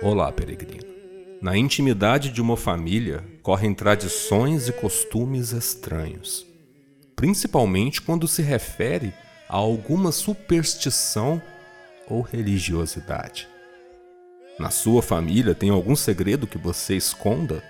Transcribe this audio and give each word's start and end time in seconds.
Olá, 0.00 0.30
peregrino. 0.30 0.86
Na 1.42 1.56
intimidade 1.56 2.30
de 2.30 2.40
uma 2.40 2.56
família 2.56 3.24
correm 3.42 3.74
tradições 3.74 4.68
e 4.68 4.72
costumes 4.72 5.50
estranhos, 5.50 6.46
principalmente 7.16 8.00
quando 8.00 8.28
se 8.28 8.40
refere 8.40 9.12
a 9.48 9.56
alguma 9.56 10.12
superstição 10.12 11.42
ou 12.08 12.20
religiosidade. 12.20 13.48
Na 14.56 14.70
sua 14.70 15.02
família 15.02 15.52
tem 15.52 15.70
algum 15.70 15.96
segredo 15.96 16.46
que 16.46 16.58
você 16.58 16.96
esconda? 16.96 17.60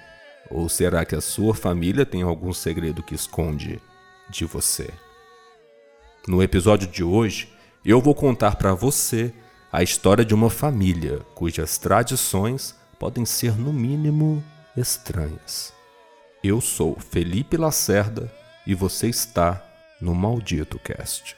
Ou 0.50 0.68
será 0.68 1.06
que 1.06 1.14
a 1.14 1.22
sua 1.22 1.54
família 1.54 2.04
tem 2.04 2.20
algum 2.20 2.52
segredo 2.52 3.02
que 3.02 3.14
esconde 3.14 3.80
de 4.28 4.44
você? 4.44 4.90
No 6.26 6.42
episódio 6.42 6.88
de 6.88 7.02
hoje, 7.02 7.48
eu 7.82 8.02
vou 8.02 8.14
contar 8.14 8.56
para 8.56 8.74
você 8.74 9.32
a 9.70 9.82
história 9.82 10.24
de 10.24 10.34
uma 10.34 10.48
família 10.48 11.20
cujas 11.34 11.76
tradições 11.76 12.74
podem 12.98 13.26
ser, 13.26 13.56
no 13.56 13.72
mínimo, 13.72 14.42
estranhas. 14.76 15.74
Eu 16.42 16.60
sou 16.60 16.98
Felipe 16.98 17.56
Lacerda 17.56 18.32
e 18.66 18.74
você 18.74 19.08
está 19.08 19.62
no 20.00 20.14
Maldito 20.14 20.78
Cast. 20.78 21.36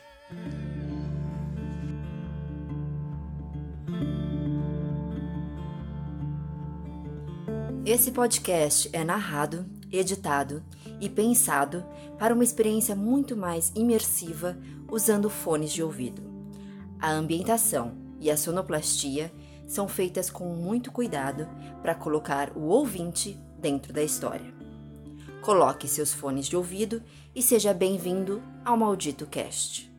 Esse 7.85 8.13
podcast 8.13 8.89
é 8.93 9.03
narrado, 9.03 9.67
editado 9.91 10.63
e 11.01 11.09
pensado 11.09 11.85
para 12.17 12.33
uma 12.33 12.45
experiência 12.45 12.95
muito 12.95 13.37
mais 13.37 13.73
imersiva 13.75 14.57
usando 14.89 15.29
fones 15.29 15.73
de 15.73 15.83
ouvido. 15.83 16.23
A 17.01 17.11
ambientação 17.11 18.10
e 18.21 18.31
a 18.31 18.37
sonoplastia 18.37 19.33
são 19.67 19.89
feitas 19.89 20.29
com 20.31 20.55
muito 20.55 20.93
cuidado 20.93 21.49
para 21.81 21.95
colocar 21.95 22.53
o 22.57 22.67
ouvinte 22.67 23.39
dentro 23.59 23.93
da 23.93 24.03
história. 24.03 24.53
Coloque 25.43 25.89
seus 25.89 26.13
fones 26.13 26.47
de 26.47 26.57
ouvido 26.57 27.03
e 27.35 27.43
seja 27.43 27.73
bem-vindo 27.73 28.43
ao 28.65 28.77
Maldito 28.77 29.27
Cast. 29.27 29.91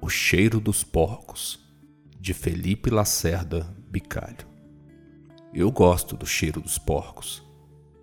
O 0.00 0.08
cheiro 0.08 0.58
dos 0.60 0.82
porcos, 0.82 1.60
de 2.18 2.32
Felipe 2.32 2.88
Lacerda 2.88 3.66
Bicalho. 3.90 4.46
Eu 5.52 5.70
gosto 5.70 6.16
do 6.16 6.26
cheiro 6.26 6.60
dos 6.60 6.78
porcos. 6.78 7.42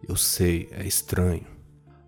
Eu 0.07 0.15
sei, 0.15 0.69
é 0.71 0.85
estranho. 0.85 1.47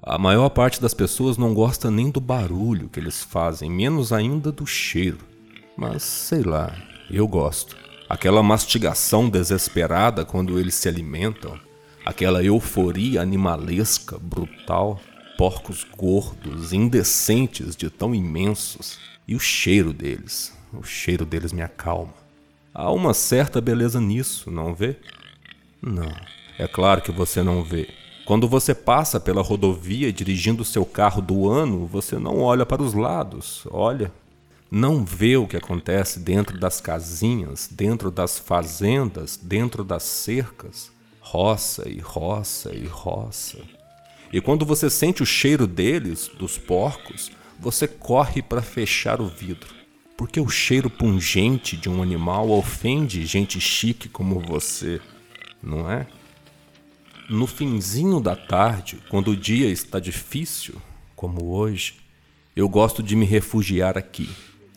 A 0.02 0.18
maior 0.18 0.50
parte 0.50 0.82
das 0.82 0.94
pessoas 0.94 1.38
não 1.38 1.54
gosta 1.54 1.90
nem 1.90 2.12
do 2.12 2.20
barulho 2.20 2.90
que 2.90 3.00
eles 3.00 3.24
fazem, 3.24 3.70
menos 3.70 4.14
ainda 4.14 4.52
do 4.52 4.66
cheiro. 4.66 5.33
Mas 5.76 6.04
sei 6.04 6.44
lá, 6.44 6.76
eu 7.10 7.28
gosto. 7.28 7.76
Aquela 8.08 8.44
mastigação 8.44 9.30
desesperada 9.30 10.24
quando 10.24 10.60
eles 10.60 10.76
se 10.76 10.88
alimentam, 10.88 11.60
aquela 12.06 12.44
euforia 12.44 13.22
animalesca, 13.22 14.20
brutal, 14.20 15.00
porcos 15.38 15.86
gordos, 15.98 16.74
indecentes 16.74 17.76
de 17.76 17.90
tão 17.90 18.14
imensos, 18.14 19.00
e 19.28 19.36
o 19.36 19.40
cheiro 19.40 19.94
deles, 19.94 20.54
o 20.74 20.84
cheiro 20.84 21.26
deles 21.26 21.52
me 21.52 21.62
acalma. 21.62 22.14
Há 22.74 22.92
uma 22.92 23.14
certa 23.14 23.62
beleza 23.62 24.00
nisso, 24.00 24.52
não 24.52 24.76
vê? 24.76 24.98
Não, 25.82 26.12
é 26.60 26.68
claro 26.68 27.02
que 27.02 27.12
você 27.12 27.42
não 27.42 27.64
vê. 27.64 27.90
Quando 28.26 28.48
você 28.48 28.74
passa 28.76 29.20
pela 29.20 29.42
rodovia 29.42 30.14
dirigindo 30.14 30.64
seu 30.64 30.86
carro 30.86 31.22
do 31.22 31.50
ano, 31.50 31.86
você 31.86 32.18
não 32.18 32.40
olha 32.40 32.66
para 32.66 32.82
os 32.82 32.94
lados, 32.94 33.66
olha 33.70 34.12
não 34.76 35.06
vê 35.06 35.38
o 35.38 35.46
que 35.46 35.56
acontece 35.56 36.20
dentro 36.20 36.58
das 36.58 36.82
casinhas, 36.82 37.70
dentro 37.72 38.10
das 38.10 38.40
fazendas, 38.40 39.38
dentro 39.38 39.84
das 39.84 40.02
cercas, 40.02 40.92
roça 41.20 41.88
e 41.88 42.00
roça 42.00 42.74
e 42.74 42.88
roça. 42.88 43.60
E 44.32 44.42
quando 44.42 44.66
você 44.66 44.90
sente 44.90 45.22
o 45.22 45.28
cheiro 45.28 45.68
deles, 45.68 46.28
dos 46.28 46.58
porcos, 46.58 47.32
você 47.60 47.88
corre 47.88 48.42
para 48.42 48.64
fechar 48.64 49.22
o 49.22 49.28
vidro, 49.28 49.70
porque 50.18 50.40
o 50.40 50.50
cheiro 50.50 50.90
pungente 50.90 51.78
de 51.78 51.88
um 51.88 52.02
animal 52.02 52.50
ofende 52.50 53.28
gente 53.28 53.62
chique 53.62 54.10
como 54.10 54.40
você, 54.40 55.00
não 55.62 55.88
é? 55.92 56.08
No 57.30 57.46
finzinho 57.46 58.20
da 58.20 58.36
tarde, 58.36 58.98
quando 59.08 59.30
o 59.30 59.38
dia 59.38 59.70
está 59.70 60.00
difícil, 60.00 60.82
como 61.16 61.54
hoje, 61.54 61.98
eu 62.56 62.68
gosto 62.68 63.04
de 63.04 63.16
me 63.16 63.26
refugiar 63.26 64.00
aqui, 64.00 64.28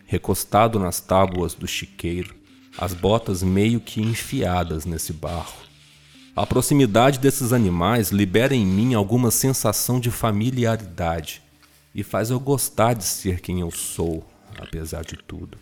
recostado 0.06 0.78
nas 0.78 1.00
tábuas 1.00 1.54
do 1.54 1.66
chiqueiro, 1.66 2.34
as 2.78 2.94
botas 2.94 3.42
meio 3.42 3.80
que 3.80 4.00
enfiadas 4.00 4.84
nesse 4.84 5.12
barro. 5.12 5.66
A 6.34 6.46
proximidade 6.46 7.18
desses 7.18 7.52
animais 7.52 8.10
libera 8.10 8.54
em 8.54 8.64
mim 8.64 8.94
alguma 8.94 9.30
sensação 9.30 9.98
de 9.98 10.10
familiaridade 10.10 11.42
e 11.94 12.02
faz 12.02 12.30
eu 12.30 12.38
gostar 12.38 12.92
de 12.92 13.04
ser 13.04 13.40
quem 13.40 13.60
eu 13.60 13.70
sou, 13.70 14.22
apesar 14.58 15.02
de 15.02 15.16
tudo. 15.16 15.58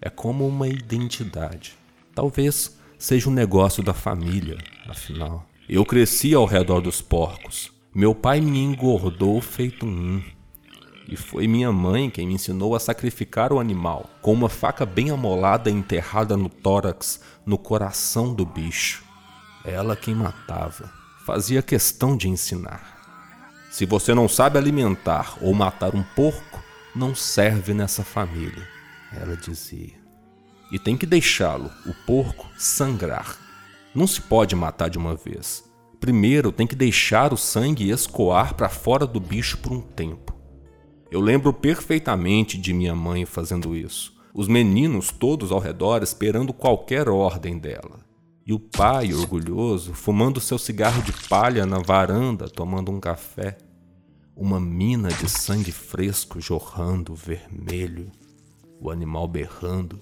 É 0.00 0.10
como 0.10 0.46
uma 0.46 0.66
identidade. 0.66 1.74
Talvez 2.12 2.76
seja 2.98 3.30
um 3.30 3.32
negócio 3.32 3.82
da 3.82 3.94
família, 3.94 4.58
afinal. 4.88 5.46
Eu 5.68 5.84
cresci 5.84 6.34
ao 6.34 6.44
redor 6.44 6.80
dos 6.80 7.00
porcos. 7.00 7.70
Meu 7.94 8.14
pai 8.14 8.40
me 8.40 8.58
engordou 8.58 9.40
feito 9.40 9.86
um 9.86 10.20
e 11.08 11.16
foi 11.16 11.46
minha 11.46 11.70
mãe 11.70 12.08
quem 12.08 12.26
me 12.26 12.34
ensinou 12.34 12.74
a 12.74 12.80
sacrificar 12.80 13.52
o 13.52 13.60
animal, 13.60 14.08
com 14.22 14.32
uma 14.32 14.48
faca 14.48 14.86
bem 14.86 15.10
amolada 15.10 15.70
enterrada 15.70 16.36
no 16.36 16.48
tórax, 16.48 17.20
no 17.44 17.58
coração 17.58 18.32
do 18.32 18.46
bicho. 18.46 19.04
Ela 19.64 19.96
quem 19.96 20.14
matava. 20.14 20.90
Fazia 21.26 21.62
questão 21.62 22.16
de 22.16 22.28
ensinar. 22.28 22.94
Se 23.70 23.84
você 23.84 24.14
não 24.14 24.28
sabe 24.28 24.58
alimentar 24.58 25.36
ou 25.40 25.52
matar 25.52 25.94
um 25.94 26.02
porco, 26.02 26.62
não 26.94 27.14
serve 27.14 27.74
nessa 27.74 28.04
família, 28.04 28.66
ela 29.12 29.36
dizia. 29.36 29.94
E 30.70 30.78
tem 30.78 30.96
que 30.96 31.06
deixá-lo, 31.06 31.70
o 31.86 31.92
porco, 32.06 32.46
sangrar. 32.56 33.36
Não 33.94 34.06
se 34.06 34.20
pode 34.20 34.54
matar 34.54 34.88
de 34.88 34.98
uma 34.98 35.14
vez. 35.14 35.64
Primeiro 36.00 36.52
tem 36.52 36.66
que 36.66 36.74
deixar 36.74 37.32
o 37.32 37.36
sangue 37.36 37.90
escoar 37.90 38.54
para 38.54 38.68
fora 38.68 39.06
do 39.06 39.18
bicho 39.18 39.58
por 39.58 39.72
um 39.72 39.80
tempo. 39.80 40.34
Eu 41.14 41.20
lembro 41.20 41.52
perfeitamente 41.52 42.58
de 42.58 42.74
minha 42.74 42.92
mãe 42.92 43.24
fazendo 43.24 43.76
isso. 43.76 44.12
Os 44.34 44.48
meninos 44.48 45.12
todos 45.12 45.52
ao 45.52 45.60
redor 45.60 46.02
esperando 46.02 46.52
qualquer 46.52 47.08
ordem 47.08 47.56
dela. 47.56 48.00
E 48.44 48.52
o 48.52 48.58
pai, 48.58 49.14
orgulhoso, 49.14 49.94
fumando 49.94 50.40
seu 50.40 50.58
cigarro 50.58 51.00
de 51.04 51.12
palha 51.28 51.64
na 51.64 51.78
varanda, 51.78 52.48
tomando 52.48 52.90
um 52.90 52.98
café. 52.98 53.56
Uma 54.34 54.58
mina 54.58 55.08
de 55.08 55.28
sangue 55.28 55.70
fresco 55.70 56.40
jorrando 56.40 57.14
vermelho. 57.14 58.10
O 58.80 58.90
animal 58.90 59.28
berrando. 59.28 60.00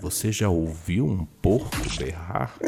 Você 0.00 0.32
já 0.32 0.48
ouviu 0.48 1.06
um 1.06 1.24
porco 1.24 1.76
berrar? 1.96 2.58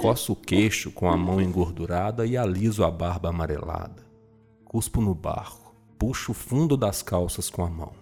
Coço 0.00 0.34
o 0.34 0.36
queixo 0.36 0.92
com 0.92 1.10
a 1.10 1.16
mão 1.16 1.42
engordurada 1.42 2.24
e 2.24 2.36
aliso 2.36 2.84
a 2.84 2.90
barba 2.90 3.30
amarelada. 3.30 4.06
Cuspo 4.64 5.00
no 5.00 5.12
barro 5.12 5.61
puxa 6.02 6.32
o 6.32 6.34
fundo 6.34 6.76
das 6.76 7.00
calças 7.00 7.48
com 7.48 7.64
a 7.64 7.70
mão. 7.70 7.92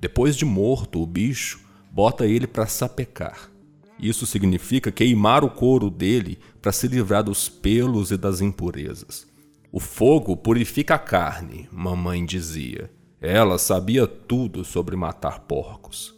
Depois 0.00 0.34
de 0.34 0.44
morto 0.44 1.00
o 1.00 1.06
bicho, 1.06 1.60
bota 1.88 2.26
ele 2.26 2.48
para 2.48 2.66
sapecar. 2.66 3.48
Isso 3.96 4.26
significa 4.26 4.90
queimar 4.90 5.44
o 5.44 5.50
couro 5.50 5.88
dele 5.88 6.40
para 6.60 6.72
se 6.72 6.88
livrar 6.88 7.22
dos 7.22 7.48
pelos 7.48 8.10
e 8.10 8.16
das 8.16 8.40
impurezas. 8.40 9.24
O 9.70 9.78
fogo 9.78 10.36
purifica 10.36 10.96
a 10.96 10.98
carne, 10.98 11.68
mamãe 11.70 12.26
dizia. 12.26 12.90
Ela 13.20 13.56
sabia 13.56 14.04
tudo 14.08 14.64
sobre 14.64 14.96
matar 14.96 15.38
porcos. 15.38 16.16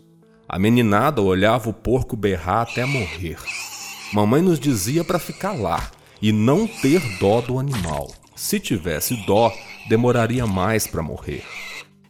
A 0.48 0.58
meninada 0.58 1.20
olhava 1.20 1.68
o 1.68 1.74
porco 1.74 2.16
berrar 2.16 2.62
até 2.62 2.86
morrer. 2.86 3.36
Mamãe 4.10 4.40
nos 4.40 4.58
dizia 4.58 5.04
para 5.04 5.18
ficar 5.18 5.52
lá 5.52 5.90
e 6.22 6.32
não 6.32 6.66
ter 6.66 7.02
dó 7.18 7.42
do 7.42 7.58
animal. 7.58 8.10
Se 8.40 8.58
tivesse 8.58 9.14
dó, 9.26 9.52
demoraria 9.86 10.46
mais 10.46 10.86
para 10.86 11.02
morrer. 11.02 11.44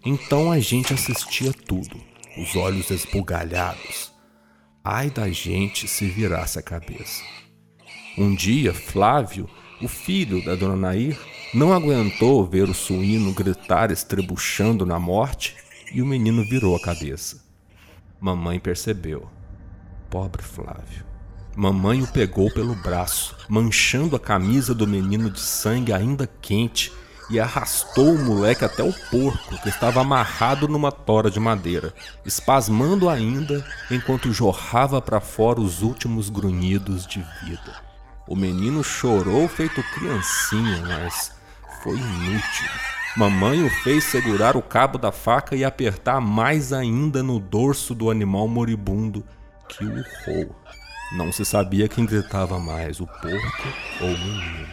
Então 0.07 0.53
a 0.53 0.61
gente 0.61 0.95
assistia 0.95 1.53
tudo, 1.53 2.01
os 2.39 2.55
olhos 2.55 2.89
esbugalhados. 2.89 4.13
Ai 4.83 5.11
da 5.11 5.29
gente 5.29 5.89
se 5.89 6.07
virasse 6.07 6.57
a 6.57 6.63
cabeça. 6.63 7.25
Um 8.17 8.33
dia, 8.33 8.73
Flávio, 8.73 9.51
o 9.83 9.89
filho 9.89 10.43
da 10.45 10.55
dona 10.55 10.77
Nair, 10.77 11.19
não 11.53 11.73
aguentou 11.73 12.47
ver 12.47 12.69
o 12.69 12.75
suíno 12.75 13.35
gritar 13.35 13.91
estrebuchando 13.91 14.87
na 14.87 15.01
morte 15.01 15.57
e 15.93 16.01
o 16.01 16.07
menino 16.07 16.45
virou 16.45 16.77
a 16.77 16.81
cabeça. 16.81 17.45
Mamãe 18.21 18.61
percebeu. 18.61 19.29
Pobre 20.09 20.45
Flávio. 20.45 21.10
Mamãe 21.57 22.03
o 22.03 22.07
pegou 22.07 22.51
pelo 22.51 22.75
braço, 22.75 23.37
manchando 23.49 24.15
a 24.15 24.21
camisa 24.21 24.75
do 24.75 24.87
menino 24.87 25.29
de 25.31 25.41
sangue 25.41 25.93
ainda 25.93 26.29
quente, 26.41 26.93
e 27.29 27.39
arrastou 27.39 28.15
o 28.15 28.19
moleque 28.19 28.65
até 28.65 28.83
o 28.83 28.93
porco, 29.11 29.57
que 29.63 29.69
estava 29.69 30.01
amarrado 30.01 30.67
numa 30.67 30.91
tora 30.91 31.31
de 31.31 31.39
madeira, 31.39 31.95
espasmando 32.27 33.09
ainda 33.09 33.65
enquanto 33.91 34.33
jorrava 34.33 35.01
para 35.01 35.21
fora 35.21 35.61
os 35.61 35.81
últimos 35.81 36.29
grunhidos 36.29 37.07
de 37.07 37.25
vida. 37.45 37.81
O 38.27 38.35
menino 38.35 38.83
chorou 38.83 39.47
feito 39.49 39.83
criancinha, 39.95 40.83
mas 40.83 41.33
foi 41.83 41.97
inútil. 41.97 42.69
Mamãe 43.17 43.65
o 43.65 43.71
fez 43.83 44.05
segurar 44.05 44.57
o 44.57 44.63
cabo 44.63 44.99
da 44.99 45.11
faca 45.11 45.57
e 45.57 45.65
apertar 45.65 46.21
mais 46.21 46.73
ainda 46.73 47.23
no 47.23 47.39
dorso 47.41 47.95
do 47.95 48.11
animal 48.11 48.47
moribundo 48.47 49.25
que 49.69 49.85
urrou. 49.85 50.60
Não 51.13 51.33
se 51.33 51.45
sabia 51.45 51.89
quem 51.89 52.07
gritava 52.07 52.61
mais, 52.61 53.01
o 53.01 53.07
porco 53.07 53.69
ou 54.01 54.09
o 54.09 54.19
menino. 54.19 54.69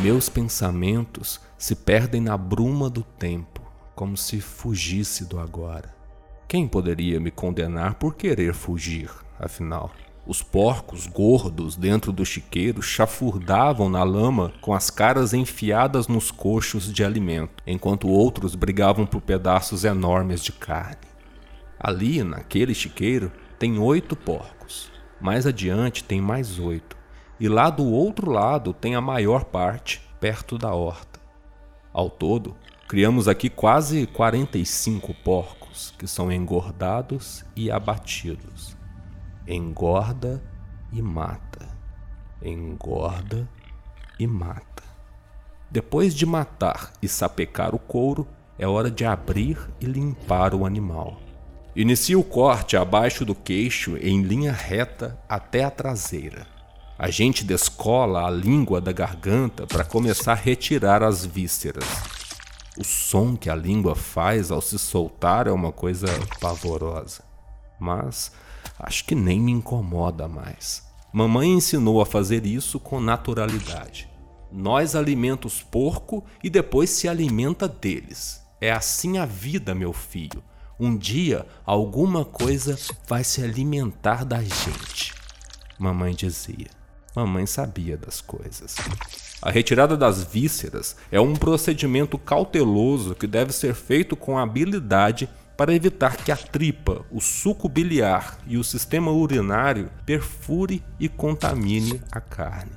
Meus 0.00 0.28
pensamentos 0.28 1.40
se 1.56 1.76
perdem 1.76 2.20
na 2.20 2.36
bruma 2.36 2.90
do 2.90 3.04
tempo, 3.04 3.62
como 3.94 4.16
se 4.16 4.40
fugisse 4.40 5.24
do 5.24 5.38
agora. 5.38 5.94
Quem 6.48 6.66
poderia 6.66 7.20
me 7.20 7.30
condenar 7.30 7.94
por 7.94 8.16
querer 8.16 8.52
fugir, 8.52 9.10
afinal? 9.38 9.92
Os 10.26 10.42
porcos 10.42 11.06
gordos 11.06 11.76
dentro 11.76 12.10
do 12.10 12.26
chiqueiro 12.26 12.82
chafurdavam 12.82 13.88
na 13.88 14.02
lama 14.02 14.52
com 14.60 14.74
as 14.74 14.90
caras 14.90 15.32
enfiadas 15.32 16.08
nos 16.08 16.32
coxos 16.32 16.92
de 16.92 17.04
alimento, 17.04 17.62
enquanto 17.64 18.08
outros 18.08 18.56
brigavam 18.56 19.06
por 19.06 19.20
pedaços 19.20 19.84
enormes 19.84 20.42
de 20.42 20.50
carne. 20.50 21.06
Ali, 21.78 22.24
naquele 22.24 22.74
chiqueiro, 22.74 23.30
tem 23.58 23.78
oito 23.78 24.14
porcos. 24.14 24.90
Mais 25.20 25.46
adiante 25.46 26.04
tem 26.04 26.20
mais 26.20 26.58
oito 26.58 26.96
e 27.40 27.48
lá 27.48 27.70
do 27.70 27.84
outro 27.84 28.30
lado 28.30 28.72
tem 28.72 28.94
a 28.94 29.00
maior 29.00 29.44
parte, 29.44 30.00
perto 30.20 30.58
da 30.58 30.74
horta. 30.74 31.20
Ao 31.92 32.10
todo, 32.10 32.56
criamos 32.88 33.28
aqui 33.28 33.48
quase 33.48 34.06
45 34.06 35.14
porcos 35.24 35.94
que 35.98 36.06
são 36.06 36.32
engordados 36.32 37.44
e 37.54 37.70
abatidos. 37.70 38.76
Engorda 39.46 40.42
e 40.92 41.00
mata. 41.00 41.68
Engorda 42.42 43.48
e 44.18 44.26
mata. 44.26 44.82
Depois 45.70 46.14
de 46.14 46.26
matar 46.26 46.92
e 47.00 47.08
sapecar 47.08 47.74
o 47.74 47.78
couro, 47.78 48.26
é 48.58 48.66
hora 48.66 48.90
de 48.90 49.04
abrir 49.04 49.58
e 49.80 49.86
limpar 49.86 50.54
o 50.54 50.64
animal. 50.66 51.27
Inicia 51.78 52.18
o 52.18 52.24
corte 52.24 52.76
abaixo 52.76 53.24
do 53.24 53.36
queixo 53.36 53.96
em 53.98 54.20
linha 54.20 54.50
reta 54.50 55.16
até 55.28 55.62
a 55.62 55.70
traseira. 55.70 56.44
A 56.98 57.08
gente 57.08 57.44
descola 57.44 58.26
a 58.26 58.30
língua 58.32 58.80
da 58.80 58.90
garganta 58.90 59.64
para 59.64 59.84
começar 59.84 60.32
a 60.32 60.34
retirar 60.34 61.04
as 61.04 61.24
vísceras. 61.24 61.84
O 62.76 62.82
som 62.82 63.36
que 63.36 63.48
a 63.48 63.54
língua 63.54 63.94
faz 63.94 64.50
ao 64.50 64.60
se 64.60 64.76
soltar 64.76 65.46
é 65.46 65.52
uma 65.52 65.70
coisa 65.70 66.08
pavorosa. 66.40 67.22
Mas 67.78 68.32
acho 68.76 69.04
que 69.04 69.14
nem 69.14 69.38
me 69.40 69.52
incomoda 69.52 70.26
mais. 70.26 70.82
Mamãe 71.12 71.48
ensinou 71.48 72.02
a 72.02 72.06
fazer 72.06 72.44
isso 72.44 72.80
com 72.80 72.98
naturalidade. 72.98 74.10
Nós 74.50 74.96
alimentamos 74.96 75.62
porco 75.62 76.24
e 76.42 76.50
depois 76.50 76.90
se 76.90 77.08
alimenta 77.08 77.68
deles. 77.68 78.42
É 78.60 78.72
assim 78.72 79.18
a 79.18 79.24
vida, 79.24 79.76
meu 79.76 79.92
filho. 79.92 80.42
Um 80.80 80.96
dia 80.96 81.44
alguma 81.66 82.24
coisa 82.24 82.78
vai 83.08 83.24
se 83.24 83.42
alimentar 83.42 84.24
da 84.24 84.40
gente. 84.40 85.12
Mamãe 85.76 86.14
dizia. 86.14 86.68
Mamãe 87.16 87.46
sabia 87.46 87.96
das 87.96 88.20
coisas. 88.20 88.76
A 89.42 89.50
retirada 89.50 89.96
das 89.96 90.22
vísceras 90.22 90.94
é 91.10 91.20
um 91.20 91.34
procedimento 91.34 92.16
cauteloso 92.16 93.16
que 93.16 93.26
deve 93.26 93.52
ser 93.52 93.74
feito 93.74 94.14
com 94.14 94.38
habilidade 94.38 95.28
para 95.56 95.74
evitar 95.74 96.16
que 96.16 96.30
a 96.30 96.36
tripa, 96.36 97.04
o 97.10 97.20
suco 97.20 97.68
biliar 97.68 98.38
e 98.46 98.56
o 98.56 98.62
sistema 98.62 99.10
urinário 99.10 99.90
perfure 100.06 100.80
e 101.00 101.08
contamine 101.08 102.00
a 102.12 102.20
carne. 102.20 102.70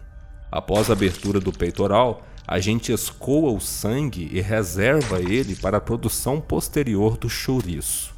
Após 0.51 0.89
a 0.89 0.94
abertura 0.94 1.39
do 1.39 1.51
peitoral, 1.51 2.25
a 2.47 2.59
gente 2.59 2.91
escoa 2.91 3.51
o 3.51 3.59
sangue 3.59 4.29
e 4.31 4.41
reserva 4.41 5.19
ele 5.19 5.55
para 5.55 5.77
a 5.77 5.81
produção 5.81 6.41
posterior 6.41 7.17
do 7.17 7.29
chouriço. 7.29 8.13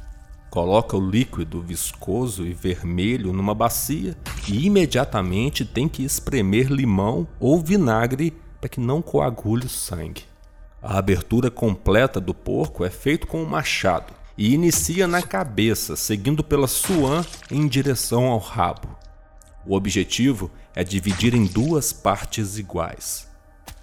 Coloca 0.50 0.96
o 0.96 1.10
líquido 1.10 1.60
viscoso 1.60 2.46
e 2.46 2.52
vermelho 2.52 3.32
numa 3.32 3.54
bacia 3.54 4.16
e 4.48 4.66
imediatamente 4.66 5.64
tem 5.64 5.88
que 5.88 6.04
espremer 6.04 6.68
limão 6.68 7.26
ou 7.40 7.60
vinagre 7.60 8.32
para 8.60 8.68
que 8.68 8.80
não 8.80 9.02
coagule 9.02 9.66
o 9.66 9.68
sangue. 9.68 10.22
A 10.80 10.98
abertura 10.98 11.50
completa 11.50 12.20
do 12.20 12.32
porco 12.32 12.84
é 12.84 12.90
feita 12.90 13.26
com 13.26 13.42
um 13.42 13.46
machado 13.46 14.12
e 14.36 14.54
inicia 14.54 15.06
na 15.06 15.22
cabeça, 15.22 15.96
seguindo 15.96 16.44
pela 16.44 16.66
suã 16.66 17.24
em 17.50 17.66
direção 17.66 18.26
ao 18.26 18.38
rabo. 18.38 18.88
O 19.66 19.74
objetivo 19.74 20.50
é 20.74 20.84
dividir 20.84 21.34
em 21.34 21.46
duas 21.46 21.92
partes 21.92 22.58
iguais. 22.58 23.33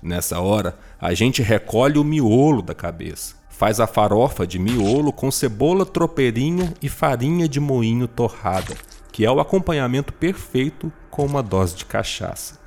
Nessa 0.01 0.39
hora, 0.39 0.77
a 0.99 1.13
gente 1.13 1.41
recolhe 1.41 1.97
o 1.97 2.03
miolo 2.03 2.61
da 2.61 2.73
cabeça 2.73 3.41
Faz 3.61 3.79
a 3.79 3.85
farofa 3.85 4.47
de 4.47 4.57
miolo 4.57 5.13
com 5.13 5.29
cebola 5.29 5.85
tropeirinha 5.85 6.73
e 6.81 6.89
farinha 6.89 7.47
de 7.47 7.59
moinho 7.59 8.07
torrada, 8.07 8.75
que 9.11 9.23
é 9.23 9.29
o 9.29 9.39
acompanhamento 9.39 10.11
perfeito 10.11 10.91
com 11.11 11.23
uma 11.23 11.43
dose 11.43 11.75
de 11.75 11.85
cachaça. 11.85 12.57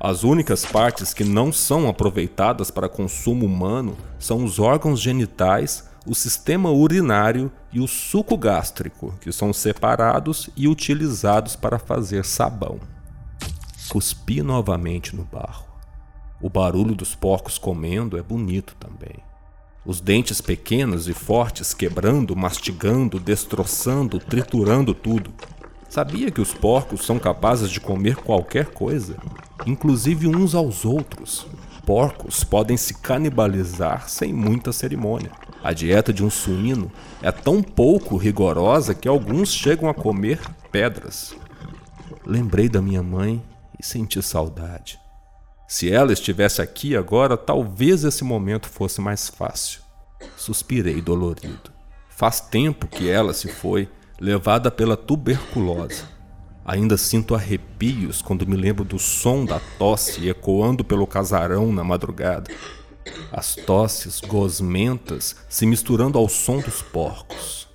As 0.00 0.24
únicas 0.24 0.64
partes 0.64 1.12
que 1.12 1.22
não 1.22 1.52
são 1.52 1.86
aproveitadas 1.86 2.70
para 2.70 2.88
consumo 2.88 3.44
humano 3.44 3.94
são 4.18 4.42
os 4.42 4.58
órgãos 4.58 5.02
genitais, 5.02 5.86
o 6.06 6.14
sistema 6.14 6.70
urinário 6.70 7.52
e 7.70 7.78
o 7.78 7.86
suco 7.86 8.34
gástrico, 8.34 9.12
que 9.20 9.30
são 9.30 9.52
separados 9.52 10.48
e 10.56 10.66
utilizados 10.66 11.56
para 11.56 11.78
fazer 11.78 12.24
sabão. 12.24 12.80
Cuspi 13.90 14.40
novamente 14.40 15.14
no 15.14 15.24
barro. 15.24 15.67
O 16.40 16.48
barulho 16.48 16.94
dos 16.94 17.14
porcos 17.14 17.58
comendo 17.58 18.16
é 18.16 18.22
bonito 18.22 18.76
também 18.78 19.28
os 19.88 20.02
dentes 20.02 20.42
pequenos 20.42 21.08
e 21.08 21.14
fortes 21.14 21.72
quebrando, 21.72 22.36
mastigando, 22.36 23.18
destroçando, 23.18 24.18
triturando 24.18 24.92
tudo. 24.92 25.32
Sabia 25.88 26.30
que 26.30 26.42
os 26.42 26.52
porcos 26.52 27.06
são 27.06 27.18
capazes 27.18 27.70
de 27.70 27.80
comer 27.80 28.16
qualquer 28.16 28.66
coisa, 28.66 29.16
inclusive 29.66 30.28
uns 30.28 30.54
aos 30.54 30.84
outros. 30.84 31.46
Porcos 31.86 32.44
podem 32.44 32.76
se 32.76 33.00
canibalizar 33.00 34.10
sem 34.10 34.30
muita 34.30 34.72
cerimônia. 34.72 35.30
A 35.64 35.72
dieta 35.72 36.12
de 36.12 36.22
um 36.22 36.28
suíno 36.28 36.92
é 37.22 37.32
tão 37.32 37.62
pouco 37.62 38.18
rigorosa 38.18 38.94
que 38.94 39.08
alguns 39.08 39.50
chegam 39.50 39.88
a 39.88 39.94
comer 39.94 40.38
pedras. 40.70 41.34
Lembrei 42.26 42.68
da 42.68 42.82
minha 42.82 43.02
mãe 43.02 43.42
e 43.80 43.82
senti 43.82 44.22
saudade. 44.22 45.00
Se 45.70 45.92
ela 45.92 46.14
estivesse 46.14 46.62
aqui 46.62 46.96
agora, 46.96 47.36
talvez 47.36 48.02
esse 48.02 48.24
momento 48.24 48.66
fosse 48.66 49.02
mais 49.02 49.28
fácil. 49.28 49.82
Suspirei 50.34 51.02
dolorido. 51.02 51.70
Faz 52.08 52.40
tempo 52.40 52.86
que 52.86 53.10
ela 53.10 53.34
se 53.34 53.48
foi, 53.48 53.86
levada 54.18 54.70
pela 54.70 54.96
tuberculose. 54.96 56.04
Ainda 56.64 56.96
sinto 56.96 57.34
arrepios 57.34 58.22
quando 58.22 58.46
me 58.46 58.56
lembro 58.56 58.82
do 58.82 58.98
som 58.98 59.44
da 59.44 59.60
tosse 59.78 60.26
ecoando 60.26 60.82
pelo 60.82 61.06
casarão 61.06 61.70
na 61.70 61.84
madrugada. 61.84 62.50
As 63.30 63.54
tosses 63.54 64.20
gosmentas 64.20 65.36
se 65.50 65.66
misturando 65.66 66.16
ao 66.16 66.30
som 66.30 66.60
dos 66.60 66.80
porcos. 66.80 67.68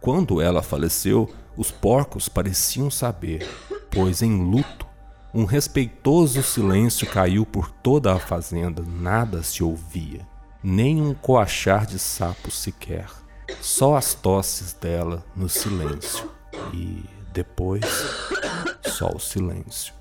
Quando 0.00 0.40
ela 0.40 0.60
faleceu, 0.60 1.32
os 1.56 1.70
porcos 1.70 2.28
pareciam 2.28 2.90
saber, 2.90 3.48
pois 3.92 4.22
em 4.22 4.42
luto 4.42 4.91
um 5.34 5.44
respeitoso 5.44 6.42
silêncio 6.42 7.06
caiu 7.06 7.46
por 7.46 7.70
toda 7.70 8.12
a 8.12 8.18
fazenda, 8.18 8.82
nada 8.82 9.42
se 9.42 9.64
ouvia, 9.64 10.26
nem 10.62 11.00
um 11.00 11.14
coachar 11.14 11.86
de 11.86 11.98
sapo 11.98 12.50
sequer, 12.50 13.06
só 13.60 13.96
as 13.96 14.12
tosses 14.12 14.74
dela 14.74 15.24
no 15.34 15.48
silêncio. 15.48 16.30
E 16.74 17.02
depois, 17.32 17.82
só 18.84 19.08
o 19.08 19.18
silêncio. 19.18 19.94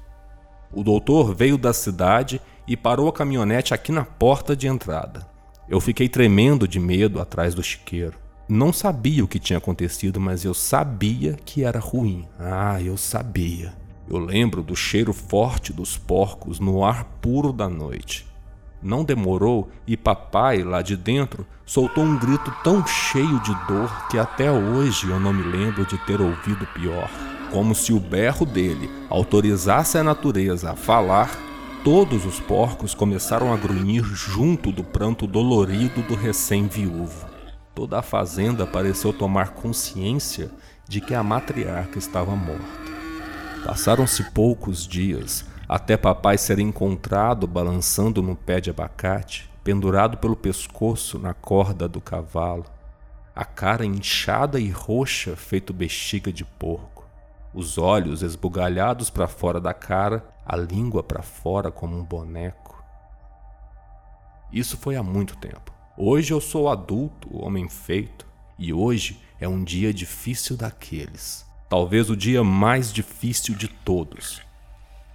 O 0.74 0.84
doutor 0.84 1.34
veio 1.34 1.58
da 1.58 1.74
cidade 1.74 2.42
e 2.68 2.76
parou 2.76 3.08
a 3.08 3.14
caminhonete 3.14 3.74
aqui 3.74 3.92
na 3.92 4.04
porta 4.04 4.56
de 4.56 4.68
entrada. 4.68 5.26
Eu 5.70 5.80
fiquei 5.80 6.10
tremendo 6.10 6.68
de 6.68 6.80
medo 6.80 7.22
atrás 7.22 7.56
do 7.56 7.64
chiqueiro. 7.64 8.18
Não 8.50 8.74
sabia 8.74 9.24
o 9.24 9.28
que 9.28 9.40
tinha 9.40 9.58
acontecido, 9.58 10.20
mas 10.20 10.44
eu 10.44 10.54
sabia 10.54 11.38
que 11.46 11.64
era 11.64 11.80
ruim. 11.80 12.28
Ah, 12.38 12.82
eu 12.82 12.98
sabia. 12.98 13.74
Eu 14.12 14.20
lembro 14.20 14.62
do 14.62 14.76
cheiro 14.76 15.14
forte 15.14 15.72
dos 15.72 15.96
porcos 15.96 16.60
no 16.60 16.84
ar 16.84 17.06
puro 17.22 17.54
da 17.54 17.70
noite. 17.70 18.28
Não 18.84 19.06
demorou 19.06 19.70
e 19.88 19.96
papai, 19.96 20.64
lá 20.64 20.82
de 20.82 20.98
dentro, 20.98 21.48
soltou 21.66 22.04
um 22.04 22.20
grito 22.20 22.54
tão 22.62 22.86
cheio 22.86 23.40
de 23.40 23.56
dor 23.70 24.10
que 24.10 24.20
até 24.20 24.52
hoje 24.52 25.10
eu 25.10 25.18
não 25.18 25.32
me 25.32 25.44
lembro 25.44 25.86
de 25.86 25.98
ter 26.00 26.20
ouvido 26.20 26.68
pior. 26.74 27.10
Como 27.54 27.74
se 27.74 27.94
o 27.94 28.02
berro 28.02 28.46
dele 28.46 28.92
autorizasse 29.10 29.98
a 29.98 30.04
natureza 30.04 30.72
a 30.72 30.76
falar 30.76 31.32
todos 31.82 32.26
os 32.26 32.38
porcos 32.38 32.94
começaram 32.94 33.54
a 33.54 33.56
grunhir 33.56 34.04
junto 34.04 34.74
do 34.74 34.84
pranto 34.84 35.26
dolorido 35.26 36.02
do 36.02 36.16
recém-viúvo. 36.16 37.30
Toda 37.74 38.00
a 38.00 38.04
fazenda 38.04 38.68
pareceu 38.68 39.14
tomar 39.14 39.52
consciência 39.52 40.52
de 40.86 41.00
que 41.00 41.14
a 41.14 41.24
matriarca 41.24 41.98
estava 41.98 42.36
morta. 42.36 42.91
Passaram-se 43.64 44.24
poucos 44.32 44.88
dias 44.88 45.46
até 45.70 45.96
papai 45.96 46.38
ser 46.38 46.60
encontrado 46.60 47.48
balançando 47.48 48.22
no 48.22 48.36
pé 48.36 48.60
de 48.60 48.70
abacate, 48.70 49.50
pendurado 49.64 50.18
pelo 50.18 50.36
pescoço 50.36 51.20
na 51.20 51.34
corda 51.34 51.88
do 51.88 52.02
cavalo, 52.02 52.66
a 53.36 53.46
cara 53.46 53.86
inchada 53.86 54.60
e 54.60 54.70
roxa 54.70 55.36
feito 55.36 55.72
bexiga 55.72 56.34
de 56.34 56.44
porco, 56.44 57.06
os 57.54 57.78
olhos 57.78 58.24
esbugalhados 58.24 59.10
para 59.10 59.28
fora 59.28 59.62
da 59.62 59.74
cara, 59.74 60.26
a 60.46 60.58
língua 60.58 61.04
para 61.04 61.22
fora 61.22 61.72
como 61.72 61.98
um 61.98 62.04
boneco. 62.04 62.84
Isso 64.52 64.76
foi 64.76 64.98
há 64.98 65.04
muito 65.04 65.38
tempo. 65.38 65.72
Hoje 65.96 66.34
eu 66.34 66.42
sou 66.42 66.68
adulto, 66.68 67.30
homem 67.32 67.70
feito, 67.70 68.26
e 68.58 68.74
hoje 68.74 69.22
é 69.40 69.48
um 69.48 69.64
dia 69.64 69.94
difícil 69.94 70.58
daqueles. 70.58 71.50
Talvez 71.72 72.12
o 72.12 72.16
dia 72.16 72.44
mais 72.44 72.94
difícil 72.94 73.56
de 73.56 73.68
todos 73.68 74.42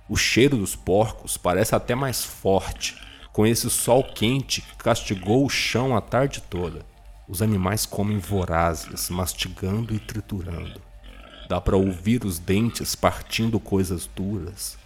o 0.08 0.16
cheiro 0.16 0.56
dos 0.56 0.76
porcos 0.76 1.36
parece 1.36 1.74
até 1.74 1.94
mais 1.94 2.24
forte, 2.24 2.96
com 3.32 3.44
esse 3.44 3.68
sol 3.68 4.04
quente 4.04 4.62
que 4.62 4.76
castigou 4.76 5.44
o 5.44 5.50
chão 5.50 5.96
a 5.96 6.00
tarde 6.00 6.40
toda. 6.48 6.86
Os 7.28 7.42
animais 7.42 7.84
comem 7.84 8.18
vorazes, 8.18 9.10
mastigando 9.10 9.92
e 9.92 9.98
triturando. 9.98 10.80
Dá 11.48 11.60
para 11.60 11.76
ouvir 11.76 12.24
os 12.24 12.38
dentes 12.38 12.94
partindo 12.94 13.58
coisas 13.58 14.08
duras. 14.14 14.78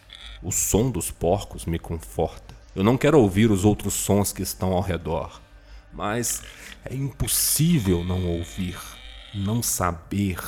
O 0.43 0.51
som 0.51 0.91
dos 0.91 1.11
porcos 1.11 1.67
me 1.67 1.79
conforta. 1.79 2.55
Eu 2.75 2.83
não 2.83 2.97
quero 2.97 3.21
ouvir 3.21 3.51
os 3.51 3.65
outros 3.65 3.93
sons 3.93 4.33
que 4.33 4.43
estão 4.43 4.73
ao 4.73 4.81
redor, 4.81 5.39
mas 5.93 6.43
é 6.83 6.95
impossível 6.95 8.03
não 8.05 8.27
ouvir, 8.27 8.79
não 9.35 9.63
saber. 9.63 10.39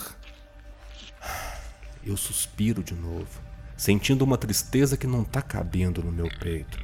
Eu 2.05 2.17
suspiro 2.17 2.83
de 2.83 2.95
novo 2.95 3.53
sentindo 3.83 4.23
uma 4.23 4.39
tristeza 4.39 4.97
que 4.97 5.09
não 5.09 5.23
está 5.23 5.43
cabendo 5.43 6.05
no 6.05 6.13
meu 6.13 6.29
peito. 6.39 6.79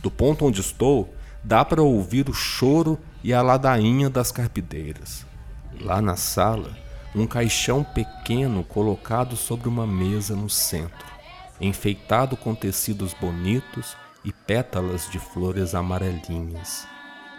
Do 0.00 0.10
ponto 0.10 0.46
onde 0.46 0.62
estou, 0.62 1.14
dá 1.44 1.62
para 1.62 1.82
ouvir 1.82 2.30
o 2.30 2.32
choro 2.32 2.98
e 3.22 3.34
a 3.34 3.42
ladainha 3.42 4.08
das 4.08 4.32
carpideiras. 4.32 5.26
Lá 5.78 6.00
na 6.00 6.16
sala, 6.16 6.74
um 7.14 7.26
caixão 7.26 7.84
pequeno 7.84 8.64
colocado 8.64 9.36
sobre 9.36 9.68
uma 9.68 9.86
mesa 9.86 10.34
no 10.34 10.48
centro, 10.48 11.06
enfeitado 11.60 12.34
com 12.34 12.54
tecidos 12.54 13.12
bonitos 13.12 13.94
e 14.24 14.32
pétalas 14.32 15.10
de 15.10 15.18
flores 15.18 15.74
amarelinhas. 15.74 16.88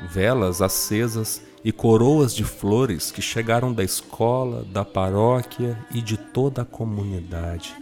Velas 0.07 0.61
acesas 0.61 1.41
e 1.67 1.71
coroas 1.73 2.33
de 2.33 2.45
flores 2.45 3.11
que 3.11 3.21
chegaram 3.21 3.73
da 3.73 3.83
escola, 3.83 4.63
da 4.71 4.85
paróquia 4.85 5.77
e 5.93 6.01
de 6.01 6.15
toda 6.15 6.61
a 6.61 6.65
comunidade. 6.65 7.75